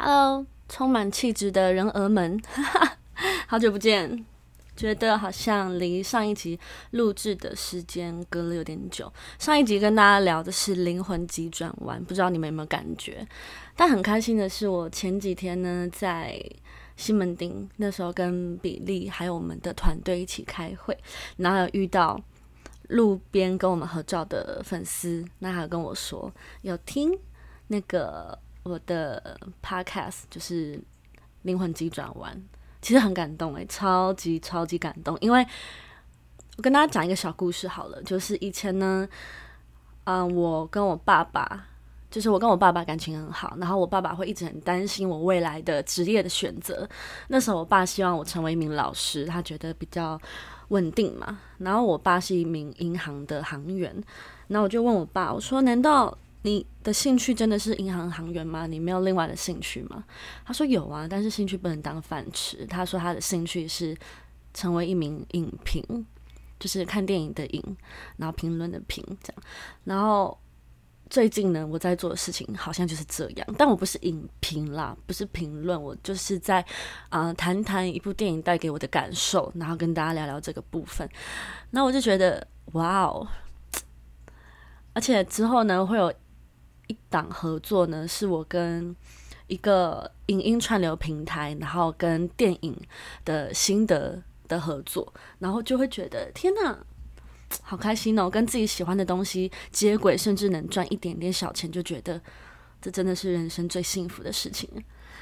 [0.00, 2.40] Hello，充满气质的人儿们，
[3.48, 4.24] 好久不见，
[4.76, 6.56] 觉得好像离上一集
[6.92, 9.12] 录制的时间隔了有点久。
[9.40, 13.26] 上一集跟大家聊的是灵魂急转弯，不知道你们有没有感觉？
[13.74, 16.40] 但很开心的是，我前几天呢在
[16.94, 20.96] 西门町，那时候跟比利还有我们的团队一起开会，
[21.38, 22.16] 然后有遇到
[22.86, 27.18] 路边跟我们合照的粉丝，那还跟我说有听
[27.66, 28.38] 那个。
[28.68, 30.78] 我的 podcast 就是
[31.42, 32.38] 灵魂急转弯，
[32.82, 35.16] 其实很感动诶，超级超级感动。
[35.20, 35.46] 因为
[36.56, 39.08] 我跟大家讲一个小故事好了，就是以前呢，
[40.04, 41.66] 嗯，我跟我爸爸，
[42.10, 46.86] 就是我跟我爸爸感情很好，然后我爸爸会一直很担心我未来的职业的选择。
[47.28, 50.20] 那时候我爸希望我成为一名老师，他觉得比较
[50.68, 51.40] 稳定嘛。
[51.58, 53.94] 然后我爸是一名银行的行员，
[54.48, 58.64] 然后我就问我爸，我说：“难道？”你的兴趣真的是银行行员吗？
[58.66, 60.04] 你没有另外的兴趣吗？
[60.44, 62.64] 他说有啊，但是兴趣不能当饭吃。
[62.66, 63.96] 他说他的兴趣是
[64.54, 65.82] 成为一名影评，
[66.60, 67.76] 就是看电影的影，
[68.16, 69.42] 然后评论的评这样。
[69.82, 70.38] 然后
[71.10, 76.64] 最近呢，我在做的事情好像就是这样，但我不是影评啦，不是评论，我就是在
[77.08, 81.06] 啊谈谈一部电影带给我的感受，然后跟大家聊聊这个部分。
[81.72, 83.26] 那我就觉得哇哦，
[84.92, 86.14] 而且之后呢会有。
[86.88, 88.94] 一档合作呢，是我跟
[89.46, 92.76] 一个影音串流平台，然后跟电影
[93.24, 96.76] 的心得的合作，然后就会觉得天哪，
[97.62, 98.28] 好开心哦！
[98.28, 102.20] 跟自己喜欢的东西接轨，甚至能赚一点点小钱，就觉得
[102.82, 104.68] 这真的是人生最幸福的事情。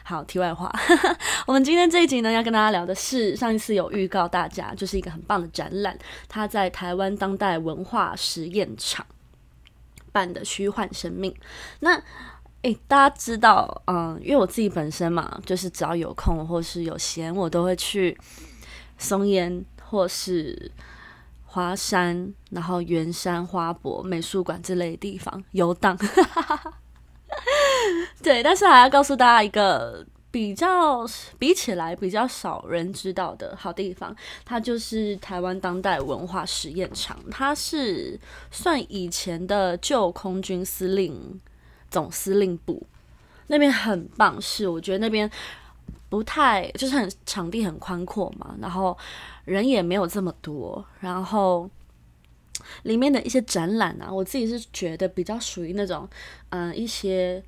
[0.02, 0.72] 好，题外话，
[1.46, 9.04] 我们今天这一集呢，要跟大家聊的是上一次有预告大家，就是一个很棒的展览，它在台湾当代文化实验场。
[10.16, 11.34] 版的虚幻生命，
[11.80, 12.02] 那
[12.62, 18.16] 诶，大家知道，嗯，因为我自己本身嘛，就是只要有空或是有闲，我都会去
[18.96, 20.72] 松烟或是
[21.44, 25.94] 华山，然后圆山花博美术馆之类的地方游荡。
[28.24, 30.06] 对，但是还要告诉大家一个。
[30.36, 31.02] 比较
[31.38, 34.14] 比起来比较少人知道的好地方，
[34.44, 37.18] 它就是台湾当代文化实验场。
[37.30, 38.20] 它是
[38.50, 41.40] 算以前的旧空军司令
[41.90, 42.86] 总司令部，
[43.46, 44.38] 那边很棒。
[44.38, 45.30] 是我觉得那边
[46.10, 48.94] 不太就是很场地很宽阔嘛，然后
[49.46, 51.66] 人也没有这么多，然后
[52.82, 56.06] 里面的一些展览啊，我自己是觉得比较属于那种
[56.50, 57.42] 嗯一些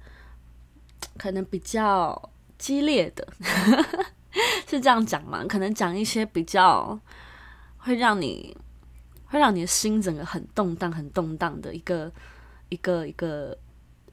[1.19, 2.19] 可能比较。
[2.59, 3.27] 激烈的，
[4.69, 5.45] 是这样讲吗？
[5.49, 6.99] 可能讲一些比较
[7.79, 8.57] 会让你
[9.27, 12.13] 会让你的心整个很动荡、很动荡的一个
[12.69, 13.57] 一个一个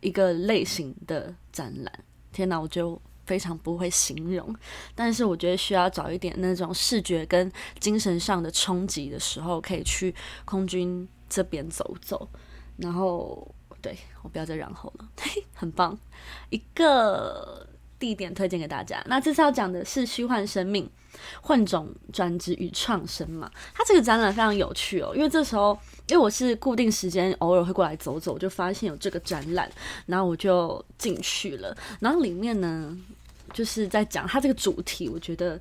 [0.02, 1.92] 一个类型的展览。
[2.32, 4.56] 天哪，我就非常不会形容。
[4.94, 10.14] 但是我觉得需要找一点那种视觉跟精神上的冲击的时候，可以去
[10.46, 12.30] 空军这边走走。
[12.78, 15.10] 然后，对我不要再然后了，
[15.56, 15.98] 很棒
[16.50, 17.68] 一个。
[17.98, 19.02] 地点推荐给大家。
[19.08, 20.90] 那这次要讲的是虚幻生命、
[21.42, 23.50] 混种转职与创生嘛？
[23.74, 29.72] 它这个展览非常有趣哦，因为这时候因为我是固定时间偶尔会过来走走，就发现有这个展览，
[30.06, 31.76] 然后我就进去了。
[32.00, 32.98] 然后里面呢，
[33.54, 35.60] 就是在讲它这个主题，我觉得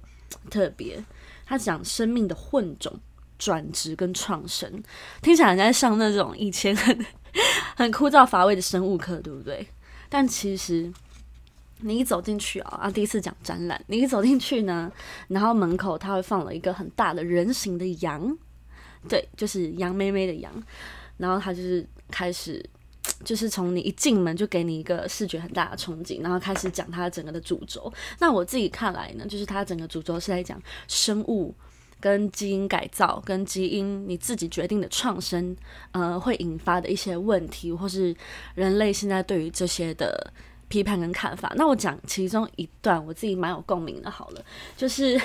[0.50, 1.02] 特别。
[1.46, 2.92] 它讲生命的混种
[3.38, 4.82] 转职跟创生，
[5.22, 7.06] 听起来在上那种以前很
[7.76, 9.66] 很枯燥乏味的生物课，对不对？
[10.08, 10.92] 但其实。
[11.80, 12.90] 你一走进去啊啊！
[12.90, 14.90] 第一次讲展览，你一走进去呢，
[15.28, 18.34] 然后门口他会放了一个很大的人形的羊，
[19.06, 20.50] 对，就是羊妹妹的羊，
[21.18, 22.64] 然后他就是开始，
[23.22, 27.92] 就是从你一进门就给你一个视觉很大的憧憬，然后开始讲他整个的主轴。
[28.18, 30.58] 那我自己看来呢，就是他整个主轴是在讲
[30.88, 31.54] 生物
[32.00, 35.54] 跟基因改造跟基因你自己决定的创生，
[35.90, 38.16] 呃，会引发的一些问题，或是
[38.54, 40.32] 人类现在对于这些的。
[40.68, 44.10] 批判跟看法，那我讲其中一段，我自己蛮有共鸣的。
[44.10, 44.44] 好了，
[44.76, 45.20] 就是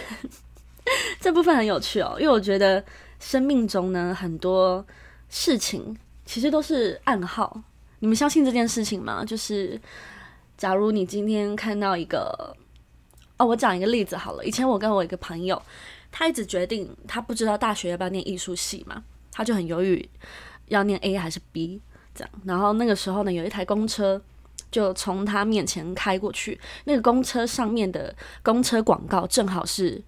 [1.20, 2.84] 这部分很有趣哦，因为我觉得
[3.20, 4.86] 生命中呢很多
[5.30, 7.62] 事情其实都是暗号。
[8.00, 9.26] 你们相信这件事情吗？
[9.26, 9.80] 就是
[10.58, 12.56] 假如你今天看到一个，
[13.38, 14.46] 哦，我讲一个例子好了。
[14.46, 15.62] 以前我跟我一个朋友，
[16.12, 20.10] 他一直决定他不知道大学要不要念艺术系嘛，他就很犹豫
[20.68, 21.82] 要念 A 还是 B
[22.14, 22.32] 这样。
[22.46, 24.22] 然后那个时候呢，有一台公车。
[24.72, 30.02] 就从他面前开过去，那个公车上面的公车广告正好是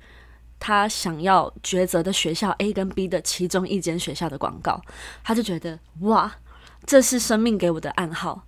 [0.60, 4.82] 他想要抉择的学校 A 跟 B 的其中一间学校的广告，
[5.24, 6.36] 他就觉得哇，
[6.86, 8.44] 这是生命给我的暗号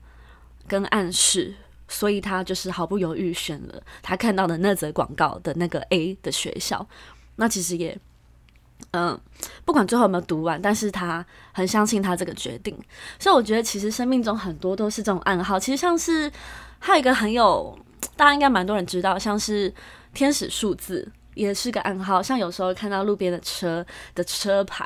[0.68, 1.56] 跟暗示，
[1.88, 6.88] 所以他就是毫不犹豫选了他看到的那则广告的那个 A 的学校。
[7.36, 8.00] 那其实也，
[8.92, 9.20] 嗯，
[9.66, 12.78] 不管最后有没有读完，但是他很相信他这个决定。
[13.20, 15.60] 所以我觉得，其实生命中很多都是这种暗号。
[15.60, 16.32] 其实像是
[16.80, 17.78] 还有一个很有，
[18.16, 19.74] 大家应该蛮多人知道，像是
[20.14, 22.22] 天使数字也是个暗号。
[22.22, 24.86] 像有时候看到路边的车的车牌，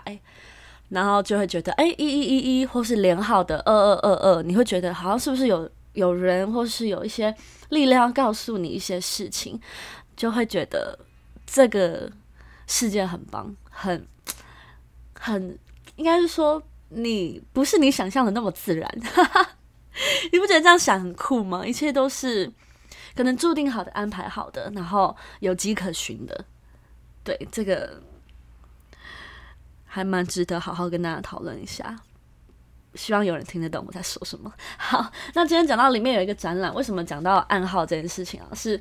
[0.89, 7.35] 然后就会觉得，哎，一一一一，或是连号的二二二二，你会觉得好像是不是有有人，或是有一些
[7.69, 9.59] 力量告诉你一些事情，
[10.15, 10.99] 就会觉得
[11.45, 12.11] 这个。
[12.69, 14.05] 世界很棒，很
[15.19, 15.57] 很，
[15.95, 18.89] 应该是说你不是你想象的那么自然，
[20.31, 21.65] 你不觉得这样想很酷吗？
[21.65, 22.51] 一切都是
[23.15, 26.45] 可能注定好的、安排好的，然后有迹可循的。
[27.23, 28.01] 对，这个
[29.85, 31.95] 还蛮值得好好跟大家讨论一下。
[32.95, 34.51] 希望有人听得懂我在说什么。
[34.77, 38.47] 好，那今天讲到里面有一个展览，为什么讲到暗号这件事情啊？
[38.55, 38.79] 是。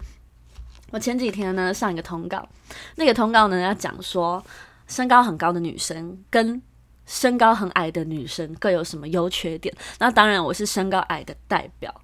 [0.93, 2.49] 我前几天呢上一个通告，
[2.95, 4.43] 那个通告呢要讲说
[4.87, 6.61] 身高很高的女生跟
[7.05, 9.75] 身高很矮的女生各有什么优缺点。
[9.99, 11.95] 那当然我是身高矮的代表。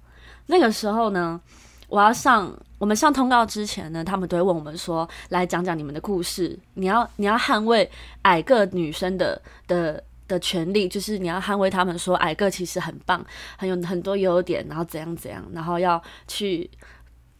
[0.45, 1.39] 那个时候呢，
[1.87, 6.57] 我要上我们上通告之前呢，他们都会问我们说，来讲讲你们的故事。
[6.73, 7.89] 你要你要捍卫
[8.23, 13.25] 矮个女生的的的权利，就是你要捍卫他们说矮个其实很棒，
[13.57, 16.69] 很有很多优点，然后怎样怎样，然后要去。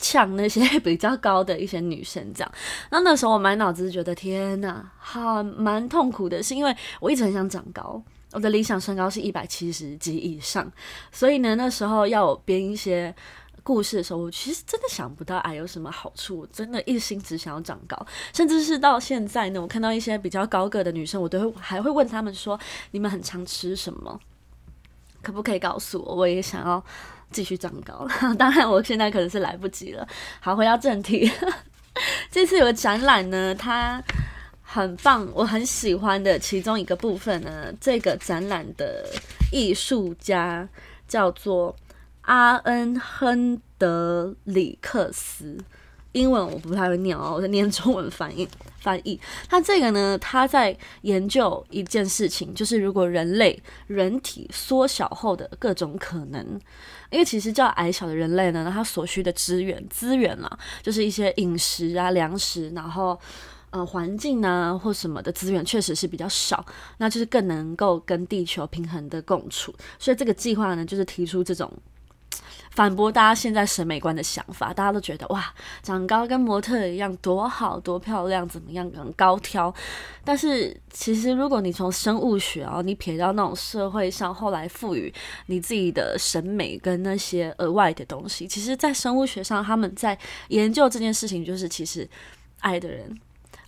[0.04, 2.52] 呛那些 比较高的一些女生，这样，
[2.92, 8.04] 那那时候我满脑子觉得天哪，好蛮痛苦的，是因为我一直很想长高，
[8.34, 10.70] 我的理想身高是一百七十级以上，
[11.10, 13.16] 所以呢，那时候要编一些
[13.64, 17.98] 故事的时候，我其实真的想不到矮有什么好处，我真的一心只想要长高，
[18.34, 22.60] 甚至是到现在呢，我看到一些比较高个的女生，我都会还会问他们说，
[22.92, 24.20] 你们很常吃什么？
[25.22, 26.14] 可不可以告诉我？
[26.14, 26.84] 我也想要。
[27.34, 30.08] 继续长高了， 当然我现在可能是来不及了。
[30.40, 31.30] 好，回到正题，
[32.32, 34.02] 这次有个展览呢，它
[34.62, 39.06] 很棒，我很喜欢的其中一个部分呢，这个展览的
[39.52, 40.70] 艺术家
[41.08, 41.76] 叫做
[42.22, 45.58] 阿恩·亨德里克斯。
[46.14, 48.48] 英文我不太会念哦，我在念中文翻译
[48.80, 49.20] 翻译。
[49.50, 56.60] 他这个呢，他在研究一件事情，就是如果人类人体缩小后的各种可能。
[57.10, 63.20] 因为其实较矮小的人类呢，他所需的资源资源啦，就是一些饮食啊、粮食，然后
[63.70, 66.66] 呃环境啊或什么的资源，确实是比较少，
[66.98, 69.74] 那就是更能够跟地球平衡的共处。
[70.00, 71.72] 所以这个计划呢，就是提出这种。
[72.74, 75.54] 反驳大家现在审美观的想法，大家都觉得哇，
[75.84, 79.74] 长高跟模特一样多好多漂亮，怎么样很高挑。
[80.26, 85.14] 但是其实如果你从生物学哦，你撇掉那种社会上后来赋予
[85.46, 90.18] 你自己的审美跟那些额外的东西，其实，在生物学上他们在
[90.48, 92.10] 研究这件事情，就是其实
[92.62, 93.16] 矮的人、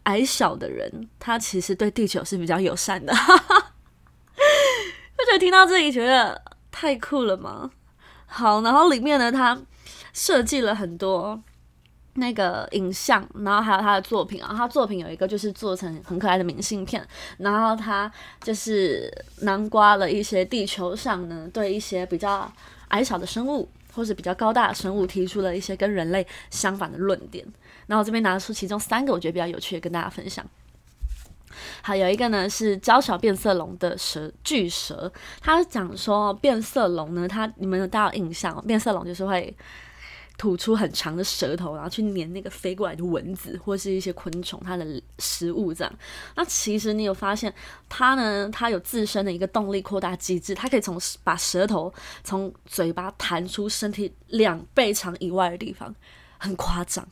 [0.04, 3.14] 矮小的人，他其实对地球是比较友善的。
[3.14, 3.74] 哈哈
[5.18, 6.42] 就觉得听到这里，觉得
[6.72, 7.70] 太酷了吗？
[8.26, 9.58] 好，然后里面呢，他
[10.14, 11.42] 设计了很多
[12.16, 14.54] 那个影像，然后还有他的作品啊。
[14.56, 17.06] 他作品有一个就是做成很可爱的明信片，
[17.38, 18.12] 然后他
[18.42, 19.12] 就是
[19.42, 22.52] 南瓜了一些地球上呢对一些比较
[22.90, 27.46] 矮小的生物或者比较高大的生物提出了一些跟人类相反的论点。
[27.88, 30.46] 然后这边拿出其中三个我觉得比较有趣的跟大家分享。
[31.82, 35.12] 还有一个呢是娇小变色龙的蛇巨蛇，
[35.42, 38.64] 他讲说变色龙呢，它你们有大有印象？
[38.66, 39.56] 变色龙就是会
[40.38, 45.94] 吐出很长的舌头，然后去粘那个飞过来的蚊子或是一些昆虫，它的食物这样。
[46.36, 47.54] 那其实你有发现
[47.88, 48.50] 它呢？
[48.52, 55.96] 它有自身的一个动力扩大机制，它可以从把舌头从嘴巴弹出身体两倍长以外的地方，
[56.38, 57.08] 很夸张。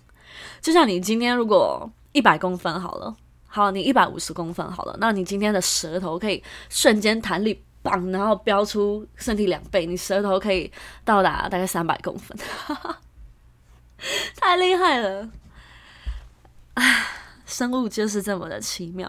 [0.62, 3.16] 就像你今天如果一百公分好了。
[3.56, 10.72] 好，你一百五十公分好了，那你今天的舌头可以瞬间弹力棒，然后飙出身体两倍，你舌头可以
[11.06, 12.36] 到达大概三百公分，
[14.36, 15.30] 太厉害了！
[16.74, 17.06] 唉，
[17.46, 19.08] 生物就是这么的奇妙，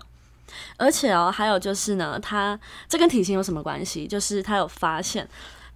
[0.76, 4.06] 而且哦，还有就是呢，它这跟体型有什么关系？
[4.06, 5.26] 就是他有发现，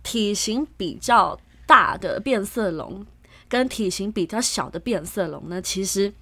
[0.02, 3.06] 体型比较大的变色龙
[3.48, 6.12] 跟体型比较小的变色龙呢，其实。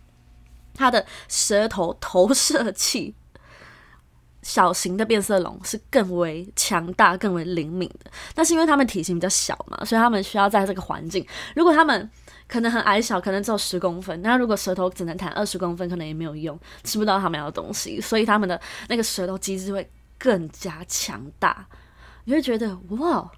[0.76, 3.14] 它的舌头投射器，
[4.42, 8.11] 小型的变色龙是更为强大、更为灵敏的。
[8.35, 11.26] 但是因为它们体型比较小嘛，所以它们需要在这个环境。
[11.56, 12.09] 如果它们
[12.47, 18.00] 可能很矮小，可能只有十公分，那如果舌头只能弹二十公分，可能也没有用，吃不到它们要的东西。
[18.00, 21.66] 所以它们的那个舌头机制会更加强大。
[22.25, 23.28] 你会觉得哇，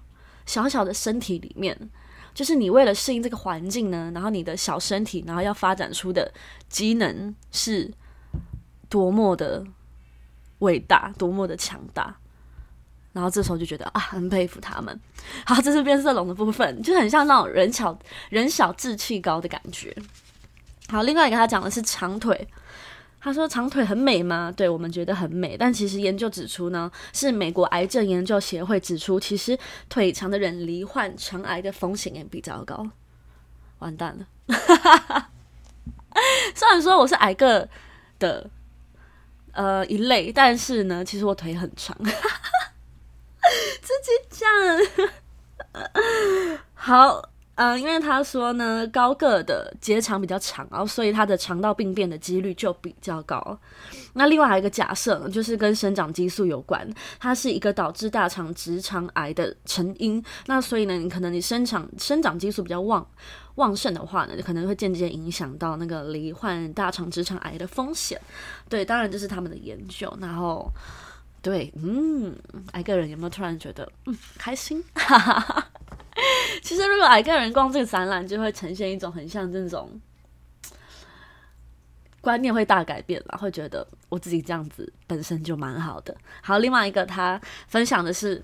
[0.45, 1.89] 小小的身体里面，
[2.33, 6.31] 就是你为了适应这个环境呢，然后你的小身体，然后要发展出的
[6.67, 7.91] 机能是
[8.87, 9.65] 多么的
[10.59, 12.15] 伟大，多么的强大。
[13.11, 14.97] 然后这时候就觉得啊，很佩服他们。
[15.45, 17.97] 好，这是变色龙的部分，就很像那种人小
[18.29, 19.95] 人小志气高的感觉。
[20.87, 22.47] 好，另外一个他讲的是长腿。
[23.21, 24.51] 他说长腿很美吗？
[24.55, 29.57] 对我们觉得很美，但其实研究指出呢，是美国癌症研究协会指出，其实
[29.89, 32.87] 腿长的人罹患肠癌的风险也比较高。
[33.79, 34.27] 完蛋了，
[36.55, 37.69] 虽然说我是矮个
[38.19, 38.49] 的
[39.53, 41.97] 呃一类，但是呢，其实我腿很长。
[43.81, 44.49] 自己讲，
[46.73, 47.28] 好。
[47.61, 53.59] 嗯，因为他说呢，高个的结肠比较长，然后所以他的肠道病变的几率就比较高。
[54.13, 56.89] 那另外还有一个假设，就是跟生长激素有关，
[57.19, 60.23] 它是一个导致大肠直肠癌的成因。
[60.45, 63.05] 那所以呢，你可能你生长生长激素比较旺
[63.55, 68.17] 旺盛的话呢，可能会间接影响到那个罹患大肠直肠癌的风险。
[68.69, 70.17] 对，当然这是他们的研究。
[70.21, 70.71] 然后，
[71.41, 72.33] 对，嗯，
[72.71, 74.81] 矮个人有没有突然觉得嗯开心？
[74.93, 75.68] 哈哈哈。
[76.69, 79.89] 其实，如果矮个人逛这个展览，就会呈现一种很像这种
[82.21, 86.15] 观念会大改变了，会觉得我自己这样子本身就蛮好的。
[86.43, 88.39] 好，另外一个他分享的是，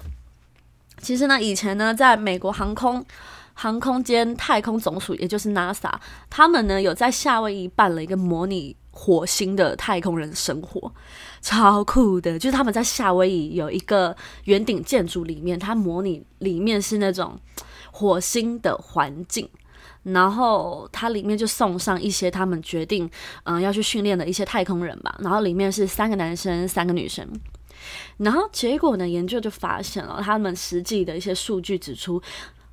[0.97, 3.05] 其实呢，以前呢，在美国航空
[3.53, 5.93] 航空间太空总署，也就是 NASA，
[6.27, 10.91] 他们呢有在夏威夷办了一个模拟火星的太空人生活，
[11.41, 12.39] 超酷的。
[12.39, 17.39] 就是他们在夏威夷有一个圆顶建筑里面，它模拟里面是那种。
[17.95, 19.49] 火星的环境，
[20.03, 23.09] 然后它里面就送上一些他们决定
[23.43, 27.25] 嗯要去训练的一些太空人吧，然后里面是三个男生三个女生，
[28.17, 32.21] 然后结果呢研究就发现了他们实际的一些数据指出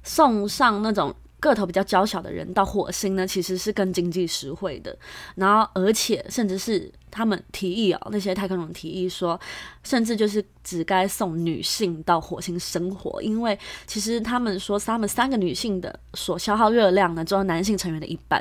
[0.02, 1.14] 送上那种。
[1.42, 4.96] 个头比较娇小的人到火星呢，其实是更经济实惠的。
[5.34, 9.38] 然后，而且甚至是他们提议哦，那些太空人提议说，
[9.82, 18.40] 甚至就是只该送女性到火星生活，因为其实他们说，他们三个女性的所消耗热量呢，只有男性成员的一半。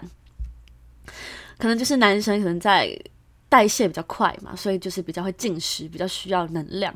[1.57, 2.95] 可能就是男生可能在。
[3.51, 6.95] 代谢比较快嘛，所以就是比较会进食，比较需要能量。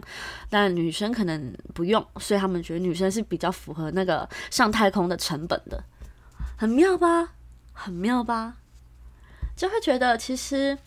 [0.49, 5.83] 但女生可能不用，所以他们觉得女生是比较符合那个上太空的成本的，
[6.55, 7.33] 很妙吧？
[7.73, 8.57] 很妙吧？
[9.55, 10.77] 就会觉得其实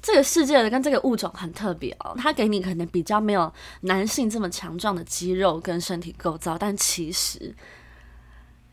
[0.00, 3.52] 这个世界的跟这个物种很特别哦，它给你可能比较没有
[3.82, 7.54] 男性这么强壮的肌肉跟身体构造，但其实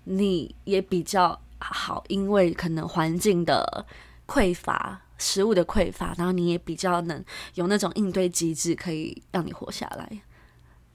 [0.06, 3.86] 你也比较好，因为可能环境的
[4.28, 5.02] 匮乏。
[5.24, 10.12] 食物的匮乏，然后你也比较能有那种应对机制，可以让你活下来，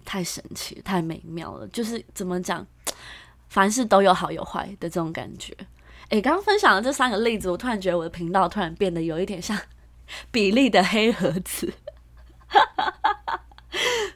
[0.04, 1.68] 太神奇，太美妙了。
[1.68, 2.66] 就是怎么讲，
[3.48, 5.56] 凡事都有好有坏的这种感觉。
[6.10, 9.58] 诶，刚刚分享的这三个例子，我突然觉得我的频道突然变得有一点像
[10.30, 11.72] 比利的黑盒子。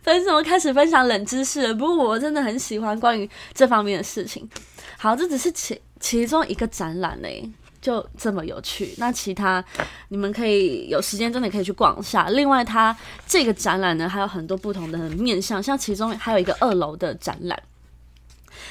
[0.02, 1.75] 分什么开始分享冷知识？
[1.75, 4.49] 不过我真的很喜欢关于这方面的事情。
[4.99, 7.50] 好，这只是其其中一个展览嘞。
[7.80, 9.64] 就这么有趣，那其他
[10.08, 12.28] 你们可以有时间真的可以去逛一下。
[12.28, 12.94] 另外，它
[13.26, 17.58] 这个展览呢还有很多不同的面向，像其中还有一个二楼的展览，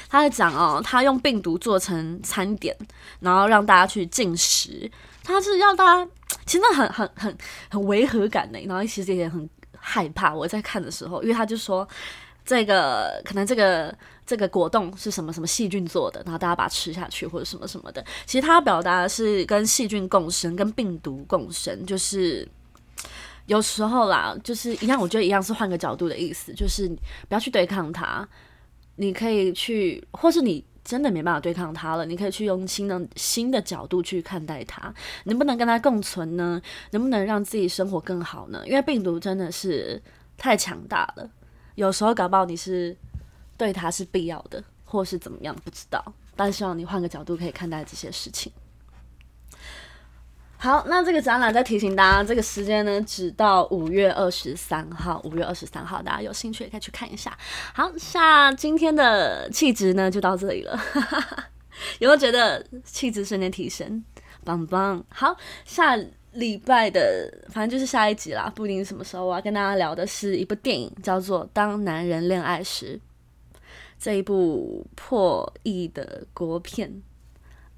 [0.08, 2.76] 他在讲哦，他用病毒做成餐点，
[3.20, 4.90] 然后让大家去进食。
[5.22, 6.10] 他是要大家，
[6.46, 7.38] 其实很很很
[7.70, 10.34] 很违和感的，然后其实也很害怕。
[10.34, 11.86] 我在看的时候，因为他就说
[12.44, 13.94] 这个可能这个。
[14.26, 16.22] 这个果冻是什么什么细菌做的？
[16.24, 18.04] 然后大家把它吃下去，或者什么什么的。
[18.26, 21.84] 其实他表达的是跟细菌共生，跟病毒共生。
[21.84, 22.48] 就是
[23.46, 26.86] 有时候啦，就是一样，我觉得一样是换个角度的意思，就是
[27.28, 28.24] 不要去对抗它。
[28.96, 34.92] 你可以去，或是你真的没办法对抗它了，你可以去用新的新的角度去看待它。
[35.24, 36.60] 能不能跟它共存呢？
[36.90, 38.62] 能不能让自己生活更好呢？
[38.66, 40.02] 因为病毒真的是
[40.36, 41.30] 太强大了，
[41.74, 42.96] 有时候搞不好你是。
[43.60, 46.02] 对他是必要的，或是怎么样，不知道。
[46.34, 48.50] 但希望你换个角度可以看待这些事情。
[50.62, 55.18] 好，那这个展览再提醒大家，这个时间呢，只到五月二十三号。
[55.24, 57.34] 五月二十三号，大家有兴趣也可以去看一下。
[57.72, 60.78] 好，下今天的气质呢，就到这里了。
[61.98, 64.04] 有没有觉得气质瞬间提升？
[64.44, 65.02] 棒棒。
[65.08, 65.96] 好，下
[66.32, 69.24] 礼拜的，反正就是下一集啦，不一定什么时候。
[69.24, 73.00] 我要跟大家聊的是一部电影，叫做《当男人恋爱时》。
[73.98, 77.02] 这一部破亿的国片，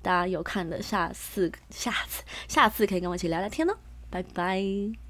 [0.03, 3.77] 大家有看的，下次下次下次可以跟我一起聊聊天哦，
[4.11, 5.02] 拜拜。